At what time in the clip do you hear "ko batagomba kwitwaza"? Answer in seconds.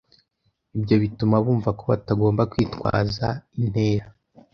1.77-3.27